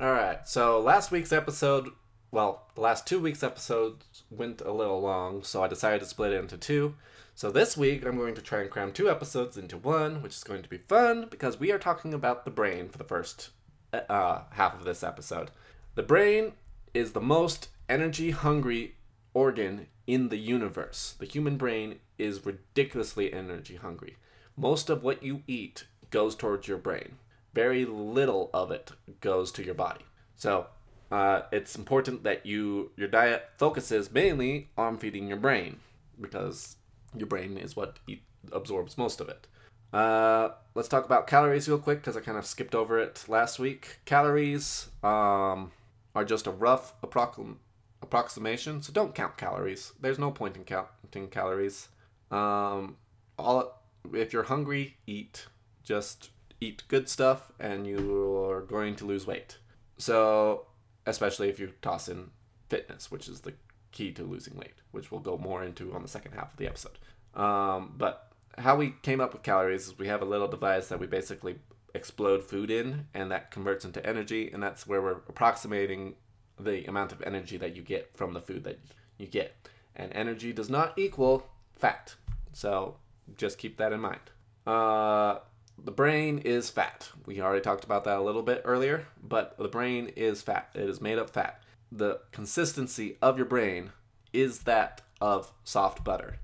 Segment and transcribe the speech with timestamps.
[0.00, 0.46] All right.
[0.48, 1.90] So last week's episode,
[2.32, 6.32] well, the last two weeks' episodes went a little long, so I decided to split
[6.32, 6.96] it into two.
[7.36, 10.42] So this week, I'm going to try and cram two episodes into one, which is
[10.42, 13.50] going to be fun because we are talking about the brain for the first
[13.92, 15.52] uh, half of this episode.
[15.94, 16.54] The brain
[16.92, 18.96] is the most energy hungry
[19.32, 21.14] organ in the universe.
[21.18, 24.16] The human brain is ridiculously energy hungry.
[24.56, 27.16] Most of what you eat goes towards your brain
[27.54, 28.90] very little of it
[29.20, 30.04] goes to your body.
[30.36, 30.66] So
[31.10, 35.78] uh, it's important that you your diet focuses mainly on feeding your brain
[36.20, 36.76] because
[37.16, 39.46] your brain is what eat, absorbs most of it.
[39.92, 43.60] Uh, let's talk about calories real quick because I kind of skipped over it last
[43.60, 44.00] week.
[44.04, 45.70] Calories um,
[46.16, 47.58] are just a rough approxim-
[48.02, 49.92] approximation, so don't count calories.
[50.00, 51.88] There's no point in counting calories.
[52.32, 52.96] Um,
[53.38, 55.46] all if you're hungry, eat.
[55.84, 59.58] Just eat good stuff and you are going to lose weight.
[59.98, 60.66] So,
[61.06, 62.30] especially if you toss in
[62.68, 63.54] fitness, which is the
[63.92, 66.66] key to losing weight, which we'll go more into on the second half of the
[66.66, 66.98] episode.
[67.34, 71.00] Um, but how we came up with calories is we have a little device that
[71.00, 71.56] we basically
[71.94, 76.14] explode food in, and that converts into energy, and that's where we're approximating
[76.58, 78.78] the amount of energy that you get from the food that
[79.18, 79.54] you get.
[79.96, 82.14] And energy does not equal fat.
[82.52, 82.96] So
[83.36, 84.20] just keep that in mind.
[84.66, 85.38] Uh,
[85.82, 87.10] the brain is fat.
[87.26, 90.70] We already talked about that a little bit earlier, but the brain is fat.
[90.74, 91.62] It is made of fat.
[91.90, 93.92] The consistency of your brain
[94.32, 96.38] is that of soft butter.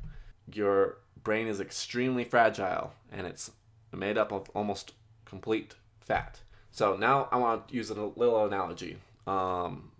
[0.52, 3.50] Your brain is extremely fragile and it's
[3.92, 4.92] made up of almost
[5.24, 6.40] complete fat.
[6.70, 8.98] So now I want to use a little analogy.
[9.26, 9.90] Um,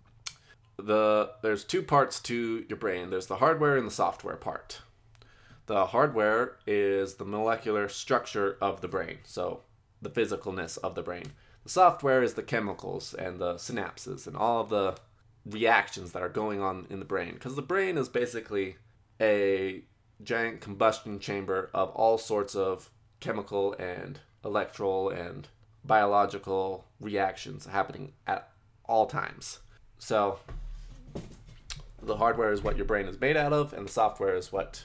[0.77, 3.09] the there's two parts to your brain.
[3.09, 4.81] There's the hardware and the software part.
[5.71, 9.61] The hardware is the molecular structure of the brain, so
[10.01, 11.31] the physicalness of the brain.
[11.63, 14.97] The software is the chemicals and the synapses and all of the
[15.45, 17.35] reactions that are going on in the brain.
[17.35, 18.75] Because the brain is basically
[19.21, 19.83] a
[20.21, 22.89] giant combustion chamber of all sorts of
[23.21, 25.47] chemical and electrical and
[25.85, 28.49] biological reactions happening at
[28.83, 29.59] all times.
[29.99, 30.39] So,
[32.01, 34.83] the hardware is what your brain is made out of, and the software is what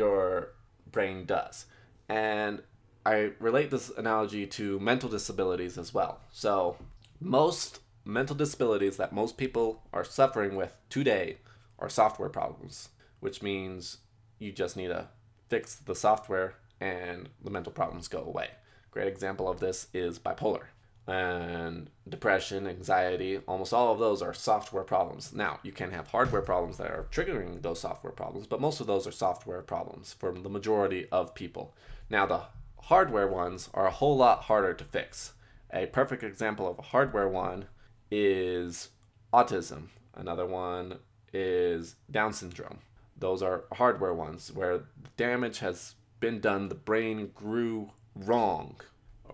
[0.00, 0.54] your
[0.90, 1.66] brain does.
[2.08, 2.62] And
[3.04, 6.20] I relate this analogy to mental disabilities as well.
[6.32, 6.76] So,
[7.20, 11.36] most mental disabilities that most people are suffering with today
[11.78, 12.88] are software problems,
[13.20, 13.98] which means
[14.38, 15.08] you just need to
[15.48, 18.48] fix the software and the mental problems go away.
[18.90, 20.68] Great example of this is bipolar
[21.06, 25.32] and depression, anxiety, almost all of those are software problems.
[25.32, 28.86] Now, you can have hardware problems that are triggering those software problems, but most of
[28.86, 31.74] those are software problems for the majority of people.
[32.08, 32.42] Now, the
[32.82, 35.32] hardware ones are a whole lot harder to fix.
[35.72, 37.66] A perfect example of a hardware one
[38.10, 38.90] is
[39.32, 39.88] autism.
[40.14, 40.98] Another one
[41.32, 42.78] is Down syndrome.
[43.16, 44.84] Those are hardware ones where
[45.16, 48.80] damage has been done, the brain grew wrong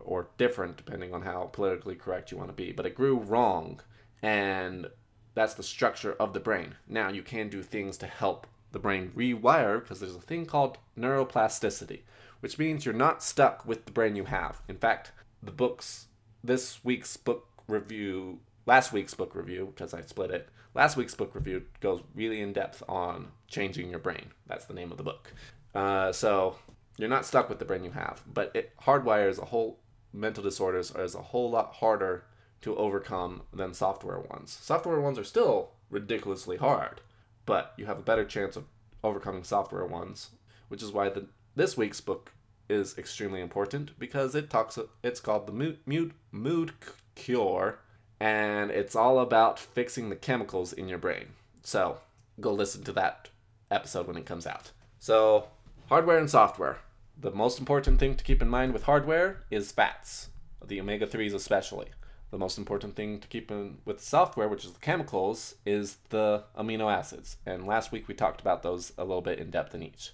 [0.04, 3.80] or different depending on how politically correct you want to be, but it grew wrong
[4.22, 4.88] and
[5.34, 6.74] that's the structure of the brain.
[6.88, 10.78] Now you can do things to help the brain rewire because there's a thing called
[10.98, 12.00] neuroplasticity,
[12.40, 14.62] which means you're not stuck with the brain you have.
[14.68, 15.12] In fact,
[15.42, 16.06] the books
[16.42, 20.48] this week's book review, last week's book review because I split it.
[20.74, 24.26] Last week's book review goes really in depth on changing your brain.
[24.46, 25.32] That's the name of the book.
[25.74, 26.56] Uh, so
[26.98, 29.78] you're not stuck with the brain you have, but it hardwires a whole
[30.16, 32.24] mental disorders is a whole lot harder
[32.62, 34.58] to overcome than software ones.
[34.62, 37.00] Software ones are still ridiculously hard,
[37.44, 38.64] but you have a better chance of
[39.04, 40.30] overcoming software ones,
[40.68, 42.32] which is why the this week's book
[42.68, 46.72] is extremely important because it talks it's called the mood mood, mood
[47.14, 47.78] cure
[48.18, 51.26] and it's all about fixing the chemicals in your brain.
[51.62, 51.98] So,
[52.40, 53.28] go listen to that
[53.70, 54.70] episode when it comes out.
[54.98, 55.48] So,
[55.88, 56.78] hardware and software
[57.18, 60.28] the most important thing to keep in mind with hardware is fats,
[60.66, 61.88] the omega 3s especially.
[62.30, 66.44] The most important thing to keep in with software, which is the chemicals, is the
[66.58, 67.36] amino acids.
[67.46, 70.12] And last week we talked about those a little bit in depth in each.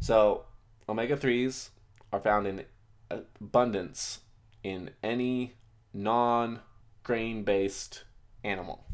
[0.00, 0.44] So,
[0.88, 1.70] omega 3s
[2.12, 2.64] are found in
[3.10, 4.20] abundance
[4.62, 5.54] in any
[5.92, 6.60] non
[7.02, 8.04] grain based
[8.44, 8.84] animal.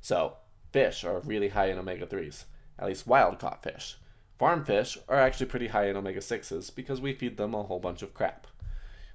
[0.00, 0.36] So,
[0.72, 2.44] fish are really high in omega 3s,
[2.78, 3.96] at least wild caught fish.
[4.42, 7.78] Farm fish are actually pretty high in omega 6s because we feed them a whole
[7.78, 8.48] bunch of crap.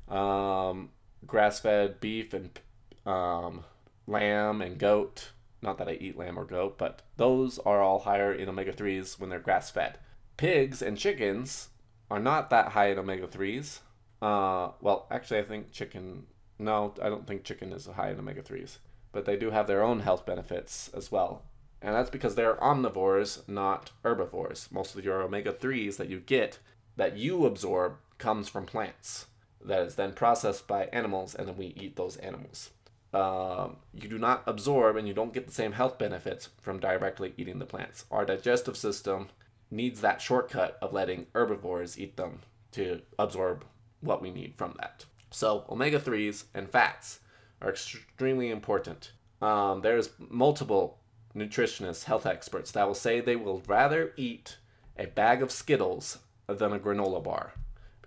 [0.08, 0.92] Um,
[1.26, 2.58] Grass fed beef and
[3.06, 3.66] um,
[4.08, 5.32] lamb and goat.
[5.62, 9.20] Not that I eat lamb or goat, but those are all higher in omega 3s
[9.20, 9.98] when they're grass fed.
[10.38, 11.72] Pigs and chickens
[12.10, 13.80] are not that high in omega 3s.
[14.22, 16.28] Uh, well, actually, I think chicken.
[16.58, 18.78] No, I don't think chicken is high in omega 3s.
[19.12, 21.44] But they do have their own health benefits as well.
[21.82, 24.68] And that's because they're omnivores, not herbivores.
[24.72, 26.60] Most of your omega 3s that you get,
[26.96, 29.28] that you absorb, comes from plants.
[29.64, 32.72] That is then processed by animals, and then we eat those animals.
[33.14, 37.34] Um, you do not absorb and you don't get the same health benefits from directly
[37.38, 38.06] eating the plants.
[38.12, 39.30] Our digestive system
[39.72, 42.42] needs that shortcut of letting herbivores eat them
[42.74, 43.66] to absorb
[44.02, 45.06] what we need from that.
[45.32, 47.20] So, omega 3s and fats
[47.62, 49.12] are extremely important.
[49.42, 51.00] Um, there's multiple
[51.38, 54.58] nutritionists, health experts that will say they will rather eat
[54.98, 57.54] a bag of Skittles than a granola bar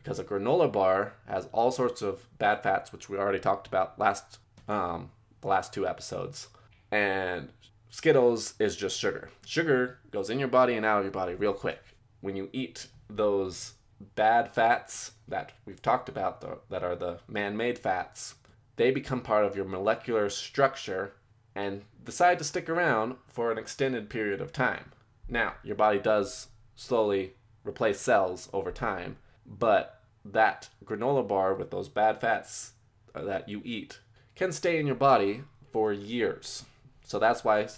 [0.03, 3.99] because a granola bar has all sorts of bad fats, which we already talked about
[3.99, 4.39] last
[4.69, 5.11] um,
[5.41, 6.49] the last two episodes,
[6.91, 7.49] and
[7.91, 9.31] Skittles is just sugar.
[9.45, 11.81] Sugar goes in your body and out of your body real quick.
[12.21, 13.75] When you eat those
[14.15, 18.35] bad fats that we've talked about, the, that are the man-made fats,
[18.77, 21.15] they become part of your molecular structure
[21.55, 24.93] and decide to stick around for an extended period of time.
[25.29, 29.17] Now, your body does slowly replace cells over time,
[29.47, 32.73] but that granola bar with those bad fats
[33.15, 34.01] uh, that you eat
[34.35, 35.43] can stay in your body
[35.73, 36.65] for years.
[37.05, 37.69] So that's why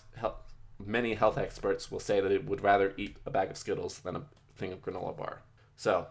[0.87, 4.17] many health experts will say that it would rather eat a bag of Skittles than
[4.17, 4.25] a
[4.57, 5.43] thing of granola bar.
[5.77, 6.07] So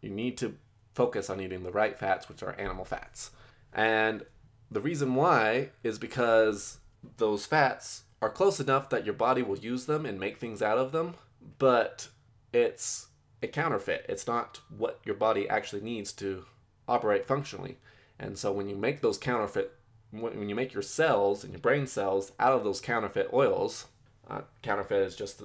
[0.00, 0.56] you need to
[0.94, 3.30] focus on eating the right fats, which are animal fats.
[3.72, 4.24] And
[4.70, 6.78] the reason why is because
[7.16, 10.78] those fats are close enough that your body will use them and make things out
[10.78, 11.14] of them,
[11.58, 12.08] but
[12.52, 13.08] it's
[13.42, 14.06] a counterfeit.
[14.08, 16.44] It's not what your body actually needs to
[16.88, 17.78] operate functionally.
[18.18, 19.72] And so when you make those counterfeit,
[20.10, 23.86] when you make your cells and your brain cells out of those counterfeit oils,
[24.30, 25.42] uh, counterfeit is just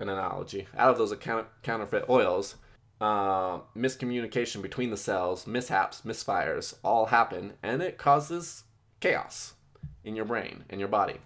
[0.00, 1.14] an analogy, out of those
[1.62, 2.56] counterfeit oils,
[3.00, 8.64] uh, miscommunication between the cells, mishaps, misfires all happen, and it causes
[9.00, 9.54] chaos
[10.04, 11.16] in your brain and your body.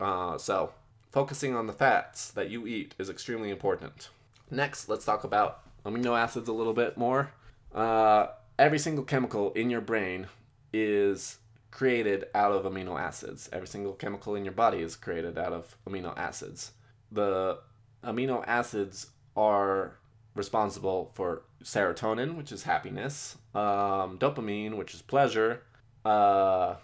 [0.00, 0.72] Uh, so,
[1.10, 4.08] focusing on the fats that you eat is extremely important.
[4.50, 7.32] Next, let's talk about amino acids a little bit more.
[7.74, 8.26] Uh,
[8.58, 10.28] every single chemical in your brain
[10.72, 11.38] is
[11.70, 13.48] created out of amino acids.
[13.52, 16.72] Every single chemical in your body is created out of amino acids.
[17.10, 17.58] The
[18.04, 19.96] amino acids are
[20.34, 25.62] responsible for serotonin, which is happiness, um, dopamine, which is pleasure,
[26.04, 26.74] uh,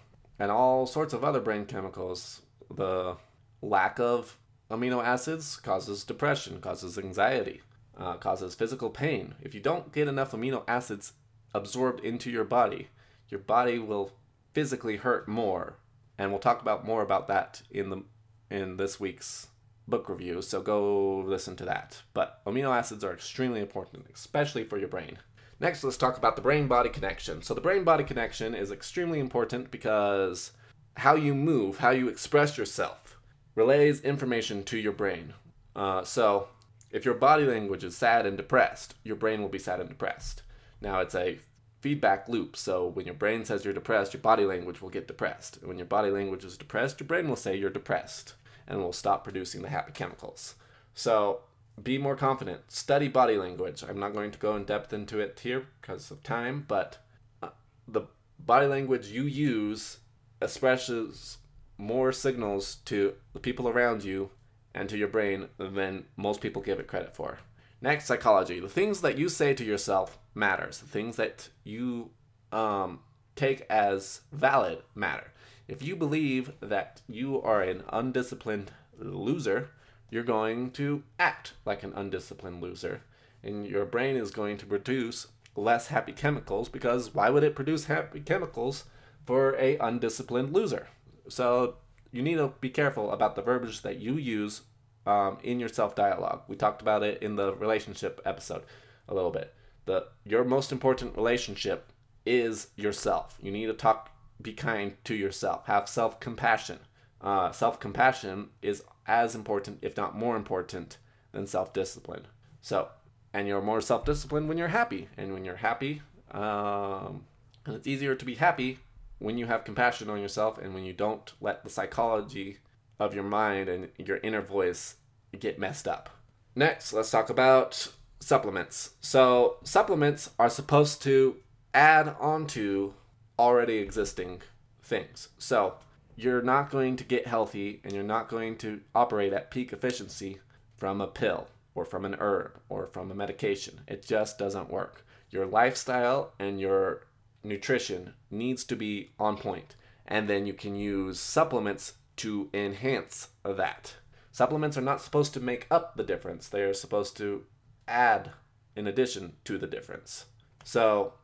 [0.41, 2.41] and all sorts of other brain chemicals.
[2.75, 3.17] The
[3.61, 4.39] lack of
[4.71, 7.61] amino acids causes depression, causes anxiety,
[7.97, 9.35] uh, causes physical pain.
[9.43, 11.13] If you don't get enough amino acids
[11.53, 12.89] absorbed into your body,
[13.29, 14.13] your body will
[14.55, 15.77] physically hurt more.
[16.17, 18.03] And we'll talk about more about that in the
[18.51, 19.47] in this week's
[19.87, 22.03] book review, so go listen to that.
[22.15, 25.19] But amino acids are extremely important, especially for your brain.
[25.61, 27.43] Next, let's talk about the brain body connection.
[27.43, 30.53] So, the brain body connection is extremely important because
[30.97, 33.19] how you move, how you express yourself,
[33.55, 35.35] relays information to your brain.
[35.77, 36.49] Uh, so,
[36.91, 40.43] if your body language is sad and depressed, your brain will be sad and depressed.
[40.81, 41.39] Now, it's a
[41.81, 42.57] feedback loop.
[42.57, 45.59] So, when your brain says you're depressed, your body language will get depressed.
[45.59, 48.33] And when your body language is depressed, your brain will say you're depressed
[48.67, 50.55] and will stop producing the happy chemicals.
[50.95, 51.41] So,
[51.83, 52.71] be more confident.
[52.71, 53.85] Study body language.
[53.87, 56.99] I'm not going to go in depth into it here because of time, but
[57.43, 57.49] uh,
[57.87, 58.03] the
[58.39, 59.99] body language you use
[60.41, 61.39] expresses
[61.79, 64.31] more signals to the people around you
[64.75, 67.39] and to your brain than most people give it credit for.
[67.81, 68.61] Next, psychology.
[68.61, 70.79] The things that you say to yourself matters.
[70.79, 72.11] The things that you
[72.53, 73.01] um,
[73.37, 75.33] take as valid matter.
[75.67, 79.71] If you believe that you are an undisciplined loser,
[80.11, 83.03] you're going to act like an undisciplined loser.
[83.43, 87.85] And your brain is going to produce less happy chemicals because why would it produce
[87.87, 88.85] happy chemicals
[89.25, 90.89] for a undisciplined loser?
[91.29, 91.77] So
[92.13, 94.63] you need to be careful about the verbiage that you use
[95.07, 96.43] um, in your self dialogue.
[96.49, 98.65] We talked about it in the relationship episode
[99.09, 99.55] a little bit.
[99.87, 101.93] The your most important relationship
[102.27, 103.39] is yourself.
[103.41, 104.11] You need to talk,
[104.43, 106.81] be kind to yourself, have self compassion.
[107.21, 110.97] Uh, self compassion is as important, if not more important,
[111.33, 112.29] than self discipline.
[112.63, 112.89] So,
[113.35, 116.01] and you're more self disciplined when you're happy, and when you're happy,
[116.31, 117.25] um,
[117.67, 118.79] and it's easier to be happy
[119.19, 122.59] when you have compassion on yourself and when you don't let the psychology
[122.99, 124.95] of your mind and your inner voice
[125.39, 126.09] get messed up.
[126.55, 128.91] Next, let's talk about supplements.
[129.01, 131.37] So, supplements are supposed to
[131.75, 132.95] add on to
[133.39, 134.43] already existing
[134.83, 135.29] things.
[135.39, 135.75] So,
[136.23, 140.39] you're not going to get healthy and you're not going to operate at peak efficiency
[140.77, 143.81] from a pill or from an herb or from a medication.
[143.89, 145.07] It just doesn't work.
[145.31, 147.07] Your lifestyle and your
[147.43, 153.95] nutrition needs to be on point, and then you can use supplements to enhance that.
[154.33, 157.45] Supplements are not supposed to make up the difference, they are supposed to
[157.89, 158.33] add
[158.77, 160.27] in addition to the difference.
[160.65, 161.15] So,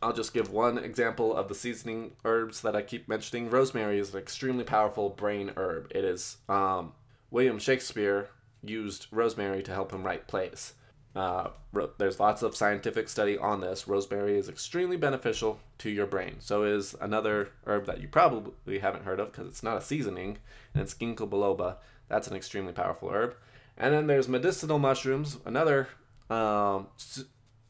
[0.00, 3.50] I'll just give one example of the seasoning herbs that I keep mentioning.
[3.50, 5.92] Rosemary is an extremely powerful brain herb.
[5.94, 6.92] It is um,
[7.30, 8.30] William Shakespeare
[8.62, 10.74] used rosemary to help him write plays.
[11.14, 13.88] Uh, ro- there's lots of scientific study on this.
[13.88, 16.36] Rosemary is extremely beneficial to your brain.
[16.40, 20.38] So is another herb that you probably haven't heard of because it's not a seasoning,
[20.74, 21.76] and it's ginkgo biloba.
[22.08, 23.34] That's an extremely powerful herb.
[23.78, 25.88] And then there's medicinal mushrooms, another
[26.30, 26.88] um,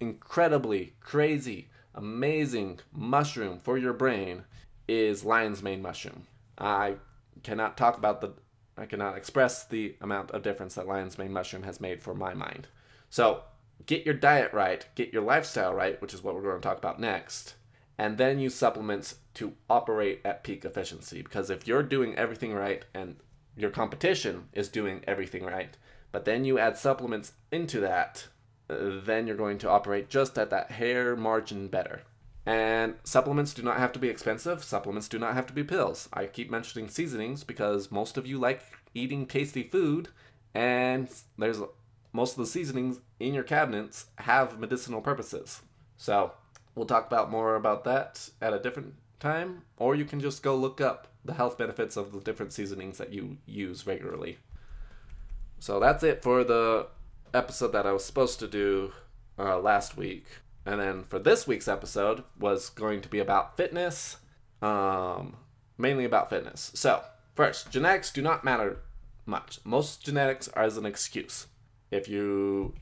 [0.01, 4.45] incredibly crazy, amazing mushroom for your brain
[4.87, 6.26] is lion's mane mushroom.
[6.59, 6.97] I
[7.43, 8.35] cannot talk about the
[8.79, 12.35] I cannot express the amount of difference that lion's mane mushroom has made for my
[12.35, 12.69] mind.
[13.09, 13.45] So,
[13.87, 16.76] get your diet right, get your lifestyle right, which is what we're going to talk
[16.76, 17.55] about next,
[17.97, 21.23] and then use supplements to operate at peak efficiency.
[21.23, 23.17] Because if you're doing everything right and
[23.57, 25.76] your competition is doing everything right,
[26.12, 28.26] but then you add supplements into that,
[28.69, 32.03] then you're going to operate just at that hair margin better.
[32.45, 34.63] And supplements do not have to be expensive.
[34.63, 36.09] Supplements do not have to be pills.
[36.13, 38.63] I keep mentioning seasonings because most of you like
[38.95, 40.09] eating tasty food,
[40.55, 41.61] and there's
[42.13, 45.63] most of the seasonings in your cabinets have medicinal purposes.
[45.97, 46.33] So,
[46.75, 50.55] we'll talk about more about that at a different time, or you can just go
[50.55, 54.39] look up the health benefits of the different seasonings that you use regularly.
[55.59, 56.87] So, that's it for the
[57.37, 58.93] episode that I was supposed to do
[59.38, 60.26] uh, last week.
[60.64, 64.16] And then for this week's episode was going to be about fitness,
[64.61, 65.37] um,
[65.78, 66.73] mainly about fitness.
[66.75, 67.02] So,
[67.35, 68.83] first, genetics do not matter
[69.26, 69.61] much.
[69.64, 71.47] Most genetics are as an excuse.
[71.90, 72.75] If you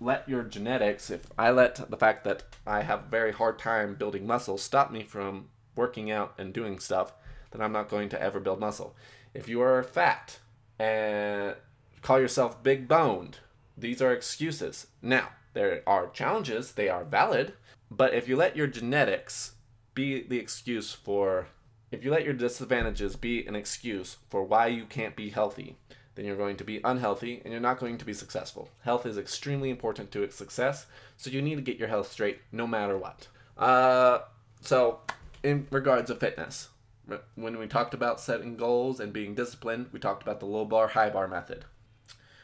[0.00, 3.94] let your genetics, if I let the fact that I have a very hard time
[3.94, 7.12] building muscle stop me from working out and doing stuff,
[7.50, 8.96] then I'm not going to ever build muscle.
[9.34, 10.38] If you are fat
[10.78, 11.54] and
[12.02, 13.38] call yourself big boned,
[13.76, 14.86] these are excuses.
[15.00, 17.54] Now, there are challenges, they are valid,
[17.90, 19.52] but if you let your genetics
[19.94, 21.48] be the excuse for,
[21.90, 25.76] if you let your disadvantages be an excuse for why you can't be healthy,
[26.14, 28.68] then you're going to be unhealthy and you're not going to be successful.
[28.82, 30.86] Health is extremely important to its success,
[31.16, 33.28] so you need to get your health straight no matter what.
[33.56, 34.20] Uh,
[34.60, 35.00] so,
[35.42, 36.68] in regards of fitness,
[37.34, 40.88] when we talked about setting goals and being disciplined, we talked about the low bar,
[40.88, 41.64] high bar method.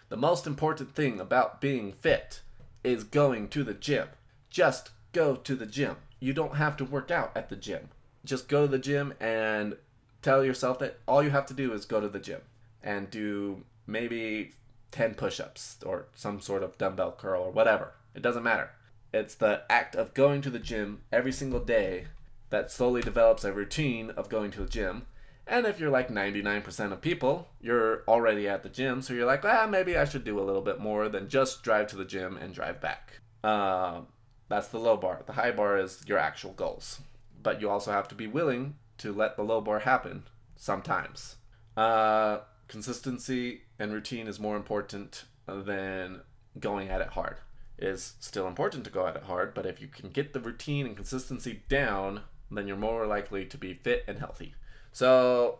[0.08, 2.40] The most important thing about being fit
[2.82, 4.08] is going to the gym.
[4.48, 5.96] Just go to the gym.
[6.20, 7.90] You don't have to work out at the gym.
[8.24, 9.76] Just go to the gym and
[10.22, 12.40] tell yourself that all you have to do is go to the gym
[12.82, 14.52] and do maybe
[14.90, 17.92] 10 push ups or some sort of dumbbell curl or whatever.
[18.14, 18.70] It doesn't matter.
[19.12, 22.06] It's the act of going to the gym every single day
[22.50, 25.06] that slowly develops a routine of going to the gym.
[25.48, 29.46] And if you're like 99% of people, you're already at the gym, so you're like,
[29.46, 32.36] ah, maybe I should do a little bit more than just drive to the gym
[32.36, 33.20] and drive back.
[33.42, 34.02] Uh,
[34.50, 35.22] that's the low bar.
[35.24, 37.00] The high bar is your actual goals.
[37.42, 40.24] But you also have to be willing to let the low bar happen
[40.54, 41.36] sometimes.
[41.78, 46.20] Uh, consistency and routine is more important than
[46.60, 47.38] going at it hard.
[47.78, 50.40] It is still important to go at it hard, but if you can get the
[50.40, 54.54] routine and consistency down, then you're more likely to be fit and healthy.
[54.92, 55.58] So,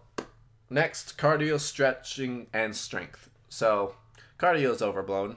[0.71, 3.31] next, cardio, stretching, and strength.
[3.49, 3.95] So,
[4.39, 5.37] cardio is overblown.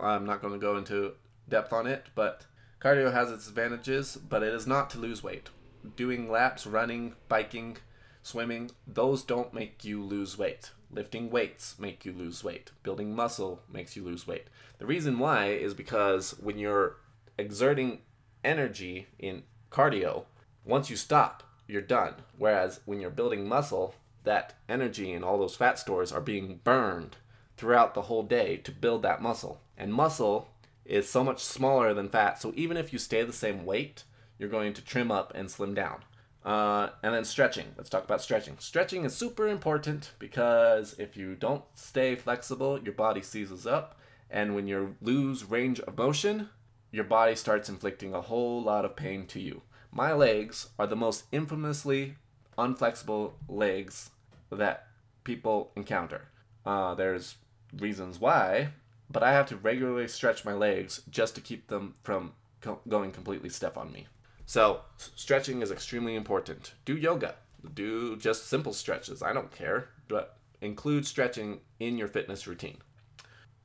[0.00, 1.12] I'm not going to go into
[1.48, 2.46] depth on it, but
[2.80, 5.50] cardio has its advantages, but it is not to lose weight.
[5.96, 7.76] Doing laps, running, biking,
[8.22, 10.70] swimming, those don't make you lose weight.
[10.90, 12.70] Lifting weights make you lose weight.
[12.82, 14.46] Building muscle makes you lose weight.
[14.78, 16.96] The reason why is because when you're
[17.38, 18.00] exerting
[18.44, 20.24] energy in cardio,
[20.64, 22.14] once you stop, you're done.
[22.36, 27.16] Whereas when you're building muscle, that energy and all those fat stores are being burned
[27.56, 29.60] throughout the whole day to build that muscle.
[29.76, 30.48] And muscle
[30.84, 34.04] is so much smaller than fat, so even if you stay the same weight,
[34.38, 36.02] you're going to trim up and slim down.
[36.44, 37.66] Uh, and then stretching.
[37.76, 38.56] Let's talk about stretching.
[38.58, 44.00] Stretching is super important because if you don't stay flexible, your body seizes up.
[44.28, 46.48] And when you lose range of motion,
[46.90, 49.62] your body starts inflicting a whole lot of pain to you.
[49.94, 52.16] My legs are the most infamously
[52.56, 54.10] unflexible legs
[54.50, 54.86] that
[55.22, 56.28] people encounter.
[56.64, 57.36] Uh, there's
[57.78, 58.70] reasons why,
[59.10, 62.32] but I have to regularly stretch my legs just to keep them from
[62.62, 64.06] co- going completely stiff on me.
[64.46, 66.72] So, stretching is extremely important.
[66.86, 67.34] Do yoga.
[67.74, 69.22] Do just simple stretches.
[69.22, 72.78] I don't care, but include stretching in your fitness routine.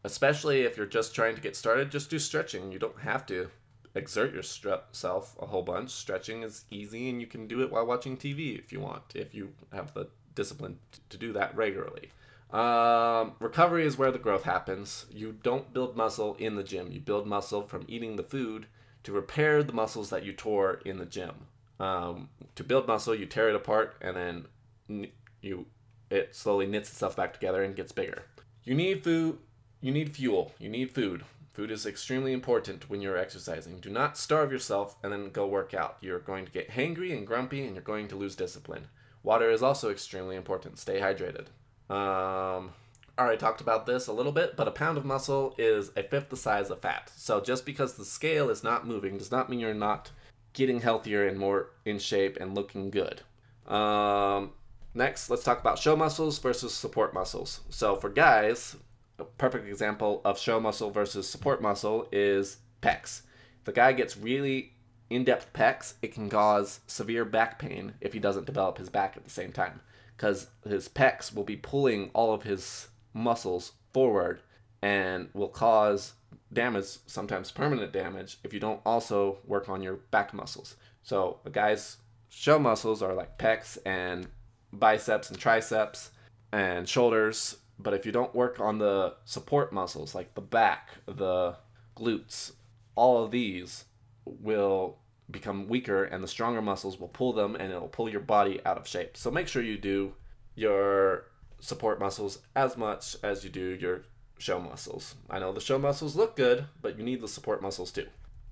[0.04, 2.72] Especially if you're just trying to get started, just do stretching.
[2.72, 3.50] You don't have to
[3.98, 5.90] exert yourself a whole bunch.
[5.90, 9.34] Stretching is easy and you can do it while watching TV if you want, if
[9.34, 12.12] you have the discipline to do that regularly.
[12.52, 15.06] Um, recovery is where the growth happens.
[15.12, 16.92] You don't build muscle in the gym.
[16.92, 18.68] You build muscle from eating the food
[19.04, 21.48] to repair the muscles that you tore in the gym.
[21.80, 25.08] Um, to build muscle, you tear it apart and then
[25.42, 25.66] you
[26.10, 28.24] it slowly knits itself back together and gets bigger.
[28.64, 29.40] You need food.
[29.82, 30.54] You need fuel.
[30.58, 31.24] You need food.
[31.58, 33.80] Food is extremely important when you're exercising.
[33.80, 35.98] Do not starve yourself and then go work out.
[36.02, 38.86] You're going to get hangry and grumpy and you're going to lose discipline.
[39.24, 40.78] Water is also extremely important.
[40.78, 41.48] Stay hydrated.
[41.92, 42.74] Um,
[43.18, 46.30] already talked about this a little bit, but a pound of muscle is a fifth
[46.30, 47.12] the size of fat.
[47.16, 50.12] So just because the scale is not moving does not mean you're not
[50.54, 53.24] getting healthier and more in shape and looking good.
[53.68, 54.52] Um,
[54.94, 57.62] next, let's talk about show muscles versus support muscles.
[57.72, 58.76] So for guys,
[59.20, 63.22] a perfect example of show muscle versus support muscle is pecs.
[63.60, 64.74] If the guy gets really
[65.10, 69.24] in-depth pecs, it can cause severe back pain if he doesn't develop his back at
[69.24, 69.82] the same time
[70.16, 74.42] because his pecs will be pulling all of his muscles forward
[74.82, 76.14] and will cause
[76.54, 80.76] damage, sometimes permanent damage, if you don't also work on your back muscles.
[81.04, 81.98] So, a guy's
[82.30, 84.28] show muscles are like pecs and
[84.74, 86.12] biceps and triceps
[86.52, 91.56] and shoulders, but if you don't work on the support muscles like the back, the
[91.96, 92.54] glutes,
[92.96, 93.86] all of these
[94.26, 94.98] will
[95.30, 98.78] become weaker and the stronger muscles will pull them and it'll pull your body out
[98.78, 99.18] of shape.
[99.18, 100.14] So make sure you do
[100.56, 101.26] your
[101.60, 104.04] support muscles as much as you do your
[104.40, 105.16] show muscles.
[105.30, 108.08] I know the show muscles look good, but you need the support muscles too.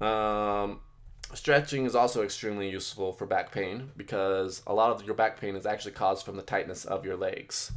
[0.05, 0.81] Um,
[1.33, 5.55] stretching is also extremely useful for back pain because a lot of your back pain
[5.55, 7.71] is actually caused from the tightness of your legs.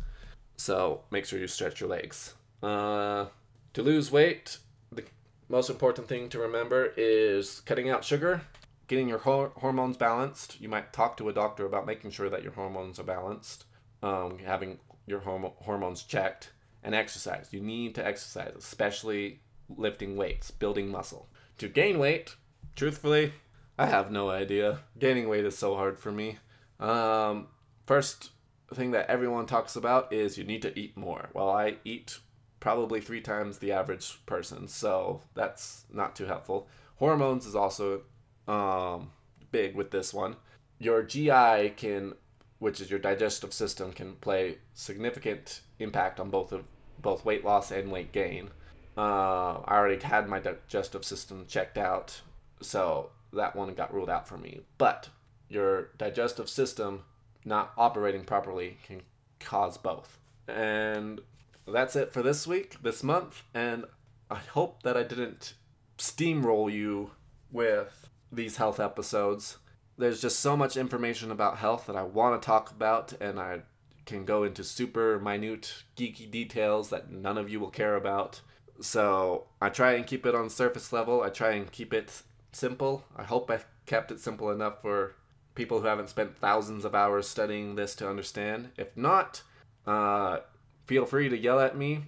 [0.58, 2.34] So make sure you stretch your legs.
[2.62, 3.26] Uh,
[3.72, 4.58] to lose weight,
[4.92, 5.04] the
[5.48, 8.42] most important thing to remember is cutting out sugar
[8.88, 10.60] getting your hormones balanced.
[10.60, 13.66] You might talk to a doctor about making sure that your hormones are balanced,
[14.02, 16.50] um, having your horm- hormones checked,
[16.82, 17.48] and exercise.
[17.52, 21.28] You need to exercise, especially lifting weights, building muscle.
[21.58, 22.34] To gain weight,
[22.74, 23.34] truthfully,
[23.78, 24.80] I have no idea.
[24.98, 26.38] Gaining weight is so hard for me.
[26.80, 27.48] Um,
[27.86, 28.30] first
[28.74, 31.30] thing that everyone talks about is you need to eat more.
[31.32, 32.18] Well, I eat
[32.60, 36.68] probably three times the average person, so that's not too helpful.
[36.96, 38.02] Hormones is also
[38.46, 39.10] um,
[39.50, 40.36] big with this one.
[40.78, 42.14] Your GI can,
[42.58, 46.64] which is your digestive system, can play significant impact on both of
[47.00, 48.50] both weight loss and weight gain.
[48.96, 52.20] Uh, I already had my digestive system checked out,
[52.60, 54.60] so that one got ruled out for me.
[54.78, 55.08] But
[55.48, 57.04] your digestive system
[57.44, 59.02] not operating properly can
[59.40, 60.18] cause both.
[60.46, 61.20] And
[61.66, 63.84] that's it for this week, this month, and
[64.30, 65.54] I hope that I didn't
[65.98, 67.10] steamroll you
[67.50, 69.58] with these health episodes.
[69.96, 73.62] There's just so much information about health that I want to talk about, and I
[74.06, 78.40] can go into super minute, geeky details that none of you will care about.
[78.80, 81.22] So I try and keep it on surface level.
[81.22, 82.22] I try and keep it
[82.52, 83.04] simple.
[83.16, 85.14] I hope I kept it simple enough for
[85.58, 88.70] people who haven't spent thousands of hours studying this to understand.
[88.78, 89.42] If not,
[89.86, 90.38] uh,
[90.86, 92.04] feel free to yell at me.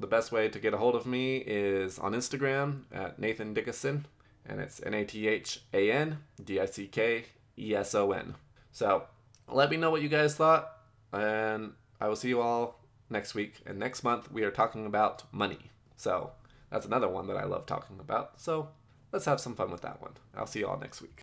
[0.00, 4.04] The best way to get a hold of me is on Instagram at Nathan Dickeson
[4.48, 7.24] and it's N A T H A N D I C K
[7.58, 8.34] E S O N.
[8.72, 9.04] So
[9.48, 10.70] let me know what you guys thought,
[11.12, 13.60] and I will see you all next week.
[13.66, 15.70] And next month, we are talking about money.
[15.96, 16.30] So
[16.70, 18.40] that's another one that I love talking about.
[18.40, 18.68] So
[19.12, 20.12] let's have some fun with that one.
[20.36, 21.22] I'll see you all next week.